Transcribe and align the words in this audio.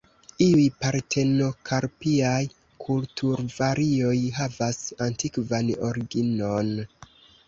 Iuj 0.43 0.61
partenokarpiaj 0.83 2.39
kulturvarioj 2.85 4.13
havas 4.39 4.79
antikvan 5.09 5.71
originon. 5.91 6.73